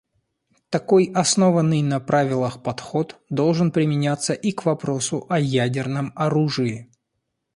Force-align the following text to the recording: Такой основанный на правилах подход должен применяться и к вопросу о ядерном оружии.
Такой 0.71 1.11
основанный 1.13 1.83
на 1.83 1.99
правилах 1.99 2.63
подход 2.63 3.21
должен 3.29 3.71
применяться 3.71 4.33
и 4.33 4.51
к 4.51 4.65
вопросу 4.65 5.27
о 5.29 5.39
ядерном 5.39 6.11
оружии. 6.15 6.89